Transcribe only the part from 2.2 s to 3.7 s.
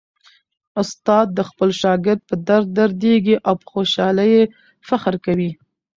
په درد دردیږي او په